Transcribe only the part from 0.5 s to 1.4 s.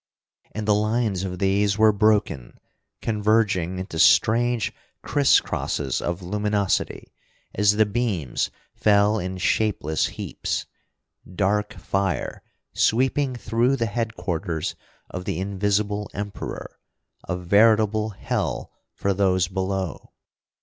And the lines of